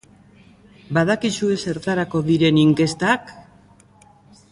[0.97, 3.29] Badakizue zertarako diren inkestak?